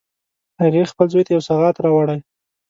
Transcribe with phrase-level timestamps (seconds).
[0.61, 2.19] هغې خپل زوی ته یو سوغات راوړی